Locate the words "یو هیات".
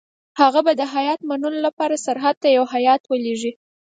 2.57-3.01